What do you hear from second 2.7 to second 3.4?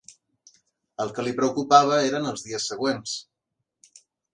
següents.